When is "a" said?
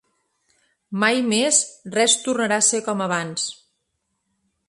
2.63-2.67